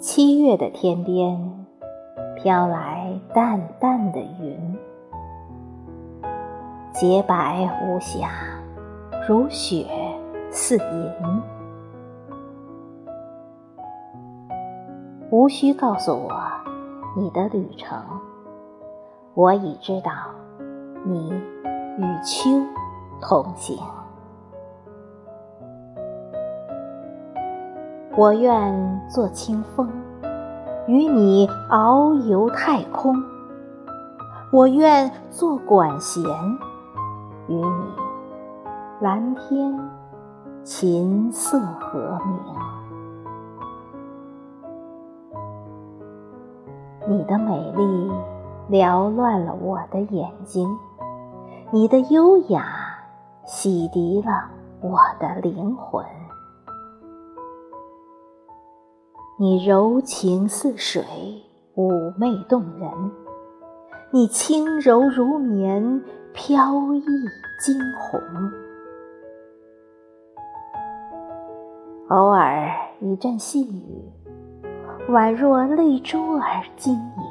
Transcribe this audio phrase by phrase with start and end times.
[0.00, 1.66] 七月的天边，
[2.36, 4.78] 飘来淡淡的云，
[6.92, 8.30] 洁白无瑕，
[9.28, 9.88] 如雪
[10.52, 11.42] 似银。
[15.30, 16.32] 无需告诉我
[17.16, 18.00] 你的旅程，
[19.34, 20.12] 我已知道
[21.04, 21.28] 你
[21.98, 22.48] 与秋
[23.20, 23.76] 同行。
[28.18, 29.88] 我愿做清风，
[30.88, 33.14] 与你遨游太空；
[34.50, 36.20] 我愿做管弦，
[37.46, 37.94] 与你
[38.98, 39.72] 蓝天
[40.64, 42.40] 琴瑟和鸣。
[47.06, 48.10] 你的美丽
[48.68, 50.68] 缭乱了我的眼睛，
[51.70, 52.64] 你的优雅
[53.46, 56.04] 洗涤了我的灵魂。
[59.40, 61.00] 你柔情似水，
[61.76, 62.90] 妩媚动人；
[64.10, 67.04] 你轻柔如棉，飘逸
[67.60, 68.20] 惊鸿。
[72.08, 74.02] 偶尔一阵细雨，
[75.08, 77.22] 宛若泪珠儿晶莹；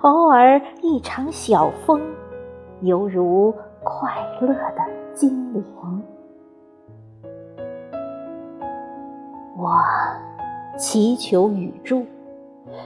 [0.00, 2.00] 偶尔一场小风，
[2.80, 4.82] 犹如快乐的
[5.14, 5.64] 精灵。
[9.56, 9.78] 我。
[10.76, 12.04] 祈求雨珠，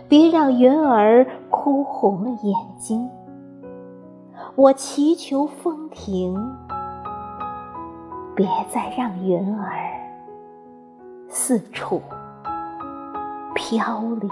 [0.08, 3.08] 别让云儿哭红了眼睛。
[4.54, 6.34] 我祈求风停，
[8.34, 9.70] 别再让云儿
[11.28, 12.02] 四处
[13.54, 14.30] 飘零。